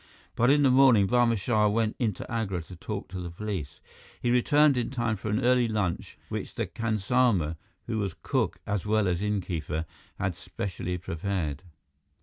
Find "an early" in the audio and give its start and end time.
5.29-5.67